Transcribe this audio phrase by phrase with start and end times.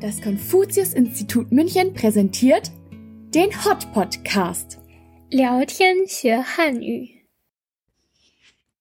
[0.00, 2.70] Das Konfuzius-Institut München präsentiert
[3.34, 4.78] den Hot Podcast.
[5.30, 7.26] 聊天学汉语。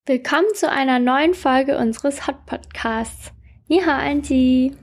[0.05, 3.27] Willkommen zu einer neuen Folge unseres Hot Podcasts.
[3.67, 4.73] 你好，安吉。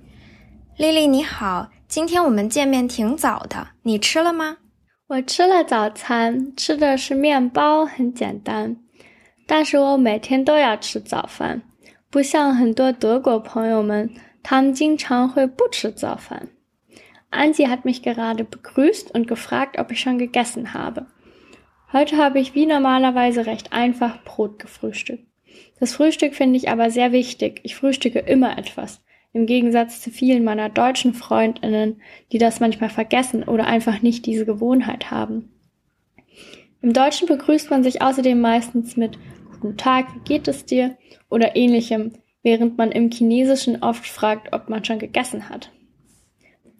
[0.76, 4.58] 丽丽你好，今天我们见面挺早的，你吃了吗？
[5.08, 8.76] 我吃了早餐，吃的是面包，很简单。
[9.46, 11.62] 但是我每天都要吃早饭，
[12.10, 14.10] 不像很多德国朋友们，
[14.42, 16.48] 他们经常会不吃早饭。
[17.30, 21.06] Angie hat mich gerade begrüßt und gefragt, ob ich schon gegessen habe.
[21.92, 25.24] Heute habe ich wie normalerweise recht einfach Brot gefrühstückt.
[25.80, 27.60] Das Frühstück finde ich aber sehr wichtig.
[27.64, 29.02] Ich frühstücke immer etwas.
[29.32, 32.00] Im Gegensatz zu vielen meiner deutschen Freundinnen,
[32.32, 35.52] die das manchmal vergessen oder einfach nicht diese Gewohnheit haben.
[36.80, 39.18] Im Deutschen begrüßt man sich außerdem meistens mit
[39.60, 40.96] Guten Tag, wie geht es dir?
[41.28, 42.12] oder ähnlichem,
[42.42, 45.68] während man im Chinesischen oft fragt, ob man schon gegessen hat.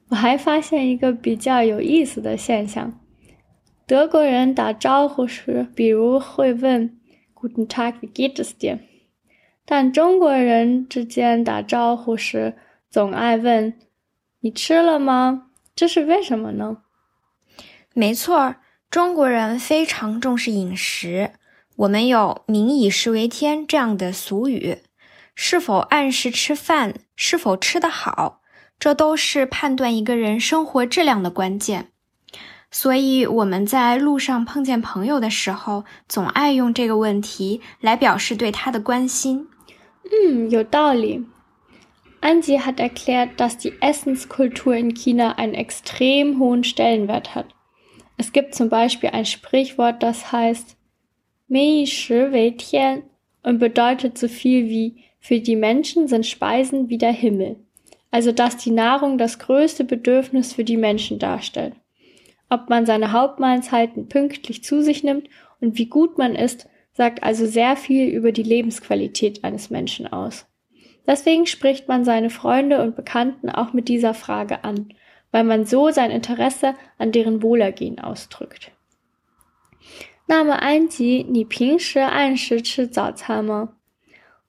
[0.08, 3.00] 我还发现一个比较有意思的现象，
[3.86, 6.98] 德国人打招呼时，比如会问
[7.34, 8.78] “Guten Tag, wie geht es dir”，
[9.64, 12.54] 但中国人之间打招呼时
[12.88, 13.74] 总爱问“
[14.40, 16.78] 你吃了吗”，这是为什么呢？
[17.92, 18.54] 没错，
[18.88, 21.32] 中国人非常重视饮食。
[21.74, 24.78] 我们有“民以食为天”这样的俗语，
[25.35, 28.41] 是否按时吃饭，是否吃得好，
[28.79, 31.87] 这都是判断一个人生活质量的关键。
[32.69, 39.47] 所以我们在路上碰见朋友的时候，总爱用这个问题来表示对他的关心。
[40.03, 41.25] 嗯，有道理。
[42.21, 47.47] Angie hat erklärt, dass die Essenskultur in China einen extrem hohen Stellenwert hat.
[48.17, 50.75] Es gibt zum Beispiel ein Sprichwort, das heißt
[51.47, 53.09] 民以食为天
[53.43, 57.57] und bedeutet so viel wie für die Menschen sind Speisen wie der Himmel.
[58.09, 61.73] Also dass die Nahrung das größte Bedürfnis für die Menschen darstellt.
[62.49, 65.29] Ob man seine Hauptmahlzeiten pünktlich zu sich nimmt
[65.61, 70.45] und wie gut man isst, sagt also sehr viel über die Lebensqualität eines Menschen aus.
[71.07, 74.93] Deswegen spricht man seine Freunde und Bekannten auch mit dieser Frage an,
[75.31, 78.71] weil man so sein Interesse an deren Wohlergehen ausdrückt.
[80.31, 83.73] 那么，安吉，你平时按时吃早餐吗？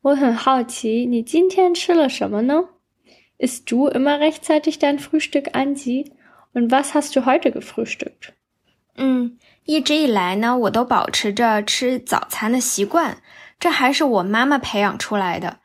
[0.03, 2.69] 我很好奇，你今天吃了什么呢
[3.41, 6.13] ？Ist du immer rechtzeitig dein Frühstück, Anji?
[6.55, 8.31] Und was hast du heute gefrühstückt?
[8.95, 13.21] 嗯，一直以来呢，我都保持着吃早餐的习惯，
[13.59, 15.59] 这还是我妈妈培养出来的。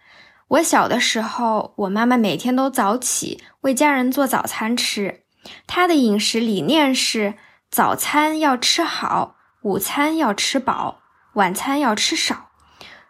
[0.48, 5.22] 我小的时候，我妈妈每天都早起为家人做早餐吃，
[5.68, 7.36] 她的饮食理念是
[7.70, 9.37] 早餐要吃好。
[9.68, 11.02] 午餐要吃饱，
[11.34, 12.52] 晚餐要吃少，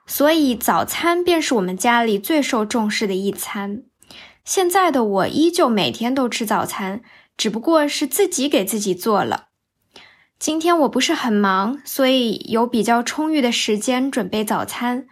[0.07, 3.83] 所以早餐便是我们家里最受重视的一餐。
[4.43, 7.01] 现在的我依旧每天都吃早餐，
[7.37, 9.49] 只不过是自己给自己做了。
[10.39, 15.05] 今天我不是很忙，所以有比较充裕的时间准备早餐。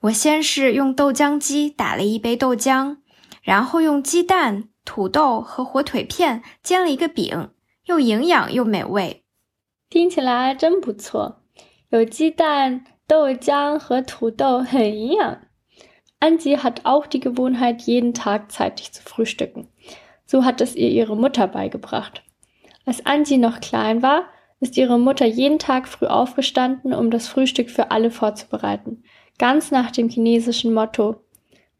[0.00, 2.96] 我先是用豆浆机打了一杯豆浆，
[3.42, 7.50] 然后用鸡蛋、土豆和火腿片煎了一个饼，
[7.84, 9.24] 又营养又美味。
[9.89, 11.41] 听起来真不错，
[11.89, 15.39] 有鸡蛋、豆浆和土豆，很营养。
[16.19, 19.67] Angie hat auch die Gewohnheit, jeden Tag zeitig zu frühstücken.
[20.25, 22.23] So hat es ihr ihre Mutter beigebracht.
[22.85, 24.25] Als Angie noch klein war,
[24.59, 29.03] ist ihre Mutter jeden Tag früh aufgestanden, um das Frühstück für alle vorzubereiten.
[29.37, 31.23] Ganz nach dem chinesischen Motto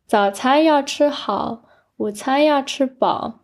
[0.05, 1.63] 早餐要吃好，
[1.95, 3.39] 午餐要吃饱，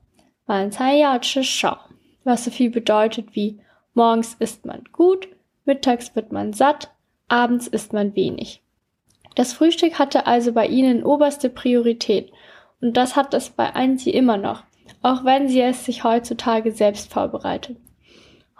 [0.46, 1.90] 晚餐要吃少,
[2.24, 3.62] was so viel bedeutet wie
[3.95, 5.29] Morgens isst man gut,
[5.65, 6.91] mittags wird man satt,
[7.29, 8.61] abends isst man wenig.
[9.37, 12.33] Das Frühstück hatte also bei ihnen oberste Priorität
[12.81, 14.65] und das hat es bei Anzi immer noch,
[15.03, 17.77] auch wenn sie es sich heutzutage selbst vorbereitet.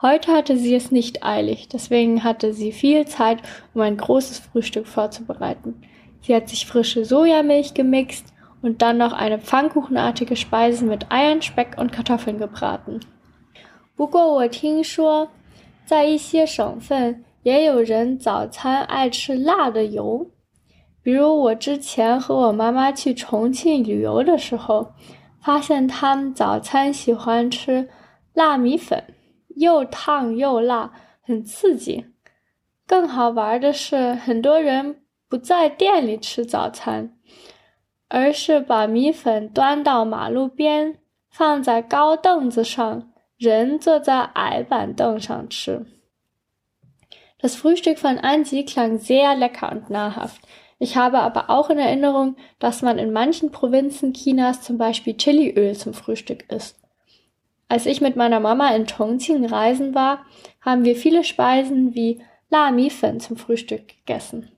[0.01, 3.39] Heute hatte sie es nicht eilig, deswegen hatte sie viel Zeit,
[3.73, 5.83] um ein großes Frühstück vorzubereiten.
[6.21, 11.77] Sie hat sich frische Sojamilch gemixt und dann noch eine pfannkuchenartige Speise mit Eiern, Speck
[11.77, 13.01] und Kartoffeln gebraten.
[13.97, 15.29] 不过我听说，
[15.87, 20.31] 在一些省份也有人早餐爱吃辣的油。
[21.03, 24.95] 比如我之前和我妈妈去重庆旅游的时候，
[25.41, 27.89] 发现他们早餐喜欢吃
[28.33, 29.05] 辣米粉，
[29.57, 30.93] 又烫又辣，
[31.23, 32.07] 很刺激。
[32.87, 37.17] 更好玩的是，很多人不在店里吃早餐，
[38.09, 40.99] 而是把米粉端到马路边，
[41.31, 43.11] 放在高凳子上。
[43.38, 45.86] 人坐在矮板凳上吃。
[47.42, 50.42] Das Frühstück von Angie klang sehr lecker und nahrhaft.
[50.78, 55.76] Ich habe aber auch in Erinnerung, dass man in manchen Provinzen Chinas zum Beispiel Chiliöl
[55.76, 56.78] zum Frühstück isst.
[57.70, 60.26] Als ich mit meiner Mama in Chongqing reisen war,
[60.62, 64.52] haben wir viele Speisen wie La Mi Fen zum Frühstück gegessen.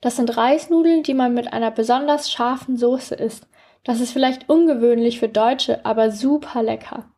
[0.00, 3.46] Das sind Reisnudeln, die man mit einer besonders scharfen Soße isst.
[3.84, 7.10] Das ist vielleicht ungewöhnlich für Deutsche, aber super lecker.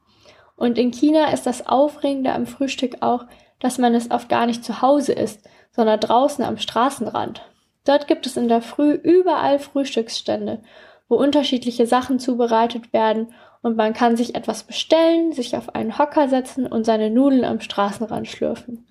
[0.56, 3.24] Und in China ist das Aufregende am Frühstück auch,
[3.60, 7.42] dass man es oft gar nicht zu Hause isst, sondern draußen am Straßenrand.
[7.84, 10.62] Dort gibt es in der Früh überall Frühstücksstände,
[11.08, 13.32] wo unterschiedliche Sachen zubereitet werden
[13.62, 17.60] und man kann sich etwas bestellen, sich auf einen Hocker setzen und seine Nudeln am
[17.60, 18.86] Straßenrand schlürfen.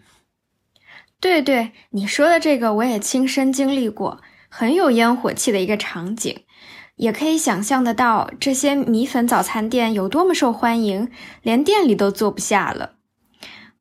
[1.22, 6.36] 对对，你说的这个我也亲身经历过，很有烟火气的一个场景，
[6.97, 11.11] 也可以想象得到这些米粉早餐店有多么受欢迎，
[11.43, 12.93] 连店里都坐不下了。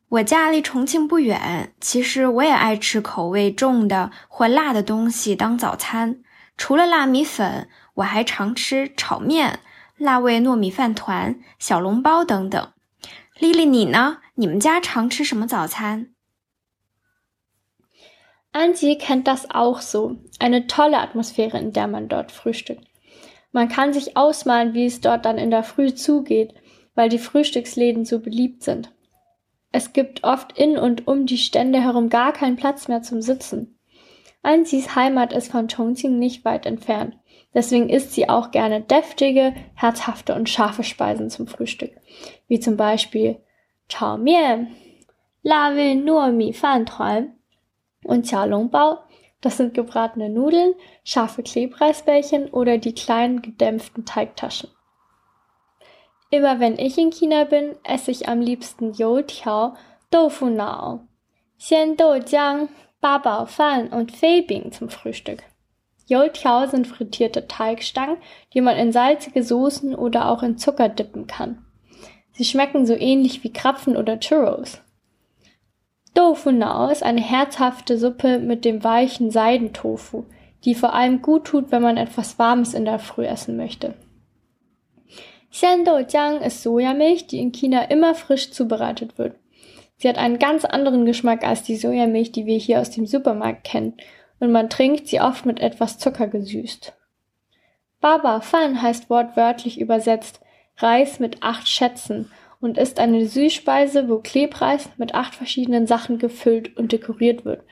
[0.10, 6.22] 我家离重庆不远，其实我也爱吃口味重的或辣的东西当早餐。
[6.56, 9.60] 除了辣米粉，我还常吃炒面。
[9.98, 12.72] 辣味糯米饭团、小笼包等等。
[13.40, 14.18] 丽丽，你呢？
[14.36, 16.10] 你们家常吃什么早餐
[18.52, 20.18] ？Angie kennt das auch so.
[20.40, 22.84] Eine tolle Atmosphäre, in der man dort frühstückt.
[23.54, 26.54] Man kann sich ausmalen, wie es dort dann in der Früh zugeht,
[26.96, 28.92] weil die Frühstücksläden so beliebt sind.
[29.72, 33.80] Es gibt oft in und um die Stände herum gar keinen Platz mehr zum Sitzen.
[34.42, 37.18] Angies Heimat ist von Chongqing nicht weit entfernt.
[37.54, 41.92] Deswegen isst sie auch gerne deftige, herzhafte und scharfe Speisen zum Frühstück,
[42.48, 43.38] wie zum Beispiel
[43.88, 44.68] Chao Mian,
[45.44, 47.34] La Nuo Mi Fan Tuan
[48.04, 49.00] und Xiaolongbao.
[49.44, 50.74] Das sind gebratene Nudeln,
[51.04, 54.70] scharfe Klebreisbällchen oder die kleinen gedämpften Teigtaschen.
[56.30, 59.76] Immer wenn ich in China bin, esse ich am liebsten Youtiao,
[60.12, 61.02] Doufu Nao,
[61.60, 62.70] Xian Doujiang,
[63.02, 65.44] Babao Fan und Feibing zum Frühstück.
[66.08, 68.18] Youtiao sind frittierte Teigstangen,
[68.54, 71.66] die man in salzige Soßen oder auch in Zucker dippen kann.
[72.32, 74.82] Sie schmecken so ähnlich wie Krapfen oder Churros.
[76.14, 80.26] Tofu Nao ist eine herzhafte Suppe mit dem weichen Seidentofu,
[80.64, 83.96] die vor allem gut tut, wenn man etwas Warmes in der Früh essen möchte.
[85.52, 89.36] Xiandoujiang ist Sojamilch, die in China immer frisch zubereitet wird.
[89.98, 93.64] Sie hat einen ganz anderen Geschmack als die Sojamilch, die wir hier aus dem Supermarkt
[93.64, 93.96] kennen
[94.40, 96.94] und man trinkt sie oft mit etwas Zucker gesüßt.
[98.02, 100.42] Baba Fan heißt wortwörtlich übersetzt
[100.78, 102.30] Reis mit acht Schätzen
[102.63, 107.63] und ist eine Süßspeise, wo Klebreis mit acht verschiedenen Sachen gefüllt und dekoriert wird,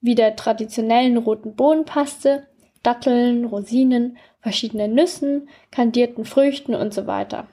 [0.00, 2.46] wie der traditionellen roten Bohnenpaste,
[2.82, 7.46] Datteln, Rosinen, verschiedenen Nüssen, kandierten Früchten und so weiter.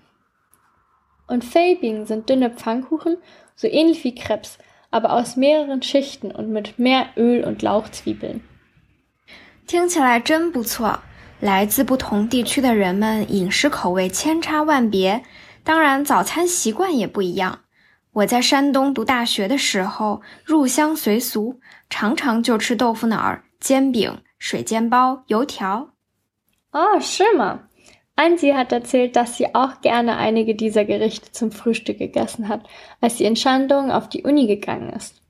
[1.28, 3.18] Und Feibing sind dünne Pfannkuchen,
[3.56, 4.58] so ähnlich wie Krebs,
[4.90, 8.42] aber aus mehreren Schichten und mit mehr Öl und Lauchzwiebeln.
[9.68, 11.00] 听起来真不错。
[11.42, 15.22] 来自不同地区的人们饮食口味千差万别，
[15.64, 17.60] 当然早餐习惯也不一样。
[18.12, 21.60] 我在山东读大学的时候，入乡随俗，
[21.90, 25.90] 常常就吃豆腐脑儿、煎饼、水煎包、油条。
[26.72, 27.62] 哦，是吗？
[28.16, 32.68] Angie hat erzählt, dass sie auch gerne einige dieser Gerichte zum Frühstück gegessen hat,
[33.00, 35.22] als sie in Shandong auf die Uni gegangen ist.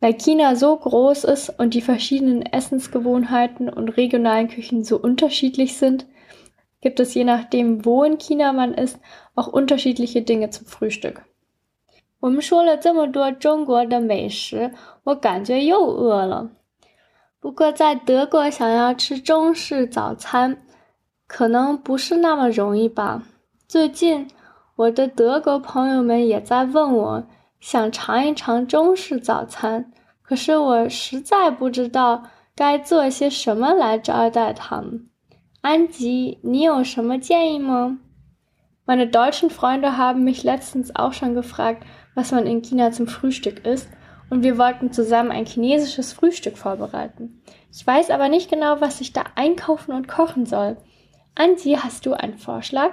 [0.00, 6.06] Weil China so groß ist und die verschiedenen Essensgewohnheiten und regionalen Küchen so unterschiedlich sind,
[6.86, 8.98] gibt es je nachdem, wo in China man ist,
[9.34, 11.22] auch unterschiedliche Dinge zum Frühstück.
[12.20, 14.72] 我们说了这么多中国的美食，
[15.04, 16.50] 我感觉又饿了。
[17.40, 20.62] 不过在德国想要吃中式早餐，
[21.26, 23.24] 可能不是那么容易吧。
[23.66, 24.28] 最近
[24.76, 27.26] 我的德国朋友们也在问我，
[27.58, 32.22] 想尝一尝中式早餐，可是我实在不知道
[32.54, 35.08] 该做些什么来招待他们。
[35.66, 37.98] 安吉，你有什么建议吗？
[38.84, 41.84] Meine deutschen Freunde haben mich letztens auch schon gefragt,
[42.14, 43.88] was man in China zum Frühstück isst,
[44.28, 47.42] und wir wollten zusammen ein chinesisches Frühstück vorbereiten.
[47.70, 50.78] Ich weiß aber nicht genau, was ich da einkaufen und kochen soll.
[51.34, 52.92] Angie, hast du einen Vorschlag?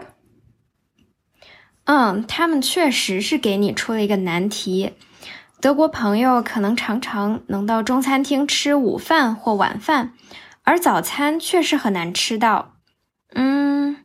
[1.86, 4.92] 嗯，他们确实是给你出了一个难题。
[5.60, 10.14] 德国朋友可能常常能到中餐厅吃午饭或晚饭，
[10.65, 12.77] 而早餐确实很难吃到。
[13.35, 14.05] 嗯，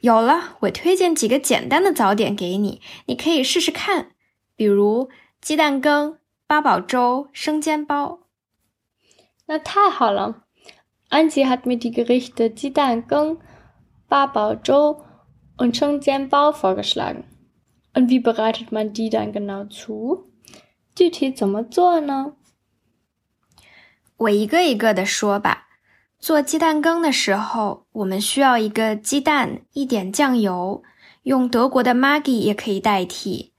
[0.00, 4.10] 有了，我推荐几个简单的早点给你，你可以试试看，
[4.56, 5.08] 比如
[5.40, 8.20] 鸡蛋羹、八宝粥、生煎包。
[9.46, 10.44] 那太好了
[11.10, 13.38] ，Angie hat mir die Gerichte 鸡蛋羹。
[14.10, 15.04] Babao
[15.56, 17.22] und Chongjianbao vorgeschlagen.
[17.94, 20.24] Und wie bereitet man die dann genau zu?
[20.96, 22.32] 具体怎么做呢？
[24.16, 25.68] 我一个一个的说吧。
[26.20, 30.82] 做鸡蛋羹的时候，我们需要一个鸡蛋，一点酱油，
[31.22, 33.54] 用德国的 Maggi 也可以代替。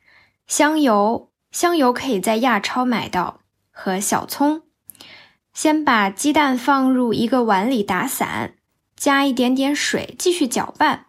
[0.45, 3.39] 香油，香油可以在亚超买到，
[3.71, 4.61] 和小葱。
[5.55, 8.53] 先把鸡蛋放入一个碗里打散，
[8.95, 11.07] 加一点点水，继续搅拌。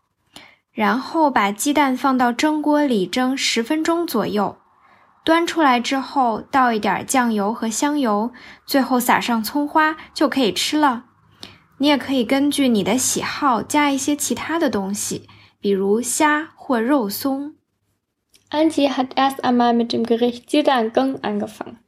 [0.73, 4.57] 然后把鸡蛋放到蒸锅里蒸十分钟左右。
[5.23, 8.33] 端出来之后，倒一点酱油和香油，
[8.65, 11.05] 最后撒上葱花，就可以吃了。
[11.82, 15.28] 你也可以根据你的喜好加一些其他的东西，
[15.60, 17.54] 比如虾或肉松。
[18.50, 21.80] Angie hat erst einmal mit dem Gericht Jidangung angefangen.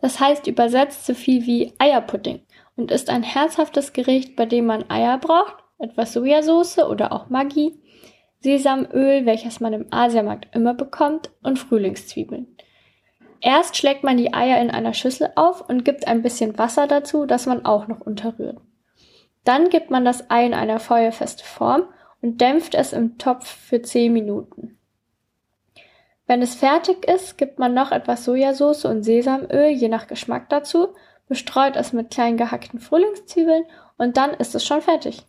[0.00, 2.40] Das heißt übersetzt so viel wie Eierpudding
[2.76, 7.74] und ist ein herzhaftes Gericht, bei dem man Eier braucht, etwas Sojasauce oder auch Maggi,
[8.40, 12.46] Sesamöl, welches man im Asiamarkt immer bekommt, und Frühlingszwiebeln.
[13.40, 17.26] Erst schlägt man die Eier in einer Schüssel auf und gibt ein bisschen Wasser dazu,
[17.26, 18.58] das man auch noch unterrührt.
[19.44, 21.84] Dann gibt man das Ei in eine feuerfeste Form
[22.20, 24.78] und dämpft es im Topf für 10 Minuten.
[26.26, 30.88] Wenn es fertig ist, gibt man noch etwas Sojasauce und Sesamöl je nach Geschmack dazu,
[31.28, 33.64] bestreut es mit klein gehackten Frühlingszwiebeln
[33.96, 35.24] und dann ist es schon fertig.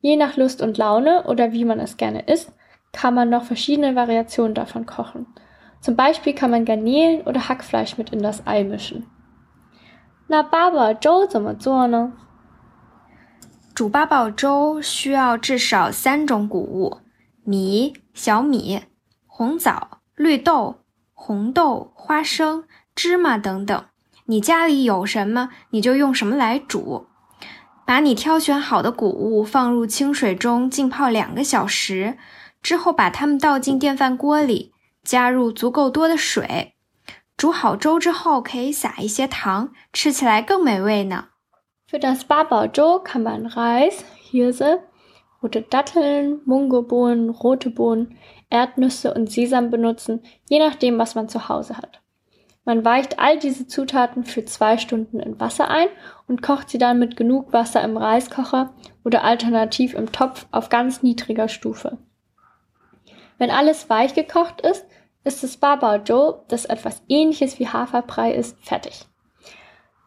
[0.00, 2.52] Je nach Lust und Laune oder wie man es gerne isst,
[2.92, 5.26] kann man noch verschiedene Variationen davon kochen.
[5.80, 9.06] Zum Beispiel kann man Garnelen oder Hackfleisch mit in das Ei mischen.
[10.28, 12.12] Na Baba, Joe 怎么做呢？
[13.79, 16.97] 煮八宝粥需要至少三种谷物：
[17.45, 18.81] 米、小米、
[19.25, 20.81] 红枣、绿豆、
[21.13, 23.85] 红豆、花生、芝麻等等。
[24.25, 27.07] 你家里有什么，你就用什么来煮。
[27.85, 32.17] 把你挑选好的谷物放入清水中浸泡两个小时，
[32.61, 34.73] 之后把它们倒进电饭锅里，
[35.05, 36.73] 加入足够多的水。
[37.37, 41.29] 煮好粥之后，可以撒一些糖，吃起来更美味呢。
[41.89, 44.77] Für das Babao kann man Reis, Hirse,
[45.41, 48.15] rote Datteln, Mungobohnen, rote Bohnen,
[48.51, 51.99] Erdnüsse und Sesam benutzen, je nachdem, was man zu Hause hat.
[52.63, 55.87] Man weicht all diese Zutaten für zwei Stunden in Wasser ein
[56.27, 61.01] und kocht sie dann mit genug Wasser im Reiskocher oder alternativ im Topf auf ganz
[61.01, 61.97] niedriger Stufe.
[63.39, 64.85] Wenn alles weich gekocht ist,
[65.23, 69.08] ist das Babao das etwas ähnliches wie Haferbrei ist, fertig.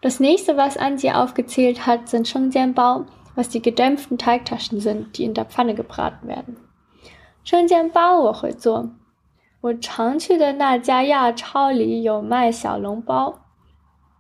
[0.03, 3.07] Das nächste, was Ansi aufgezählt hat, sind Shengjianbao,
[3.37, 6.57] was die gedämpften Teigtaschen sind, die in der Pfanne gebraten werden.
[7.45, 8.91] Shengjianbao 我会做，
[9.61, 13.39] 我常去的那家亚超里有卖小笼包。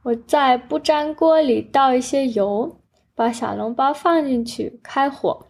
[0.05, 2.79] 我在不粘锅里倒一些油，
[3.17, 5.47] 把小笼包放进去，开火。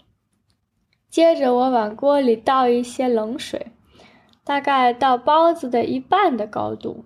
[1.11, 3.67] 接着我往锅里倒一些冷水，
[4.45, 7.05] 大概到包子的一半的高度，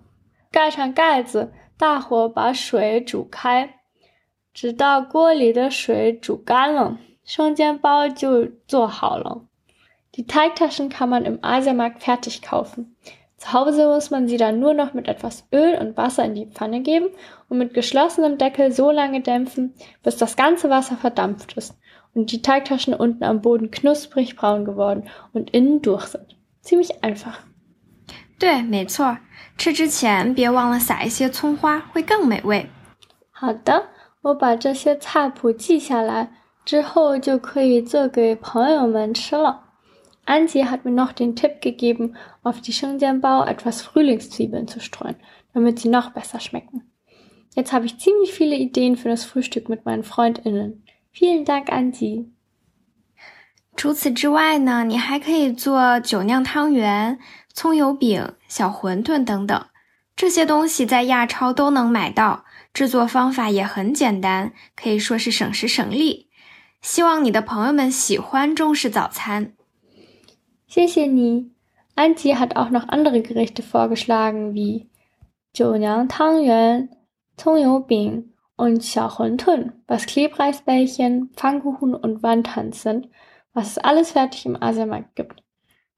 [0.49, 1.51] 盖上盖子。
[1.76, 3.80] 大火把水煮开，
[4.52, 9.46] 直到锅里的水煮干了，生煎包就做好了。
[10.12, 12.96] Die Teigtaschen kann man im Asiamarkt fertig kaufen.
[13.38, 16.46] Zu Hause muss man sie dann nur noch mit etwas Öl und Wasser in die
[16.46, 17.08] Pfanne geben
[17.48, 21.76] und mit geschlossenem Deckel so lange dämpfen, bis das ganze Wasser verdampft ist
[22.14, 26.36] und die Teigtaschen unten am Boden knusprig braun geworden und innen durch sind.
[26.60, 27.40] Ziemlich einfach.
[28.38, 29.18] 对，没错。
[29.57, 32.69] 吃之前别忘了撒一些葱花，会更美味。
[33.31, 33.87] 好的，
[34.21, 36.31] 我把这些菜谱记下来，
[36.63, 39.63] 之后就可以做给朋友们吃了。
[40.25, 45.15] Angie hat mir noch den Tipp gegeben, auf die Shengjianbao etwas Frühlingszwiebeln zu streuen,
[45.53, 46.91] damit sie noch besser schmecken.
[47.55, 50.83] Jetzt habe ich ziemlich viele Ideen für das Frühstück mit meinen Freundinnen.
[51.11, 52.29] Vielen Dank, Angie.
[53.75, 57.19] 除此之外呢，你还可以做酒酿汤圆、
[57.57, 59.65] 葱油饼、小馄饨等等，
[60.15, 66.29] 这些东西在亚超都能买到，制作方法也很简单，可以说是省时省力。
[66.83, 69.53] 希望你的朋友们喜欢中式早餐。
[70.67, 71.49] 谢谢你。
[71.95, 74.85] Angie hat auch noch andere Gerichte vorgeschlagen wie
[75.51, 76.89] 酒酿汤圆、
[77.35, 83.09] 葱油饼 und 小馄饨，was Klebreisbällchen, Pfannkuchen und Wandtanz sind.
[83.57, 85.41] was es alles fertig im Asiamarkt gibt.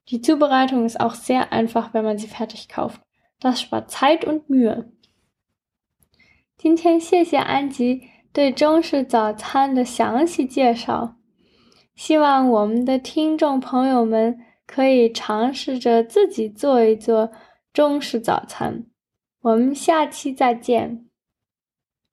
[0.08, 3.00] Die Zubereitung ist auch sehr einfach, wenn man sie fertig kauft.
[3.40, 4.90] Das spart Zeit und Mühe.
[6.56, 11.16] 今天谢谢安吉对中式早餐的详细介绍，
[11.94, 17.32] 希望我们的听众朋友们可以尝试着自己做一做
[17.72, 18.86] 中式早餐。
[19.42, 21.10] 我们下期再见。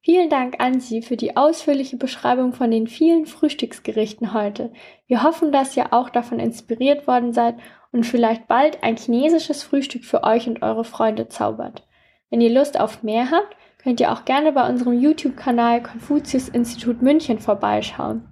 [0.03, 4.73] Vielen Dank, Ansi, für die ausführliche Beschreibung von den vielen Frühstücksgerichten heute.
[5.05, 7.57] Wir hoffen, dass ihr auch davon inspiriert worden seid
[7.96, 11.86] und vielleicht bald ein chinesisches Frühstück für euch und eure Freunde zaubert.
[12.28, 17.00] Wenn ihr Lust auf mehr habt, könnt ihr auch gerne bei unserem YouTube-Kanal Konfuzius Institut
[17.00, 18.28] München vorbeischauen.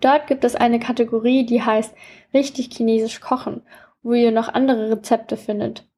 [0.00, 1.94] Dort gibt es eine Kategorie, die heißt
[2.34, 3.62] Richtig Chinesisch kochen,
[4.02, 5.88] wo ihr noch andere Rezepte findet.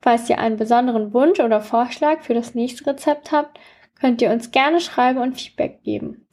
[0.00, 3.58] Falls ihr einen besonderen Wunsch oder Vorschlag für das nächste Rezept habt,
[4.00, 6.26] könnt ihr uns gerne schreiben und Feedback geben.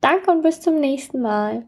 [0.00, 1.66] Danke und bis zum nächsten Mal.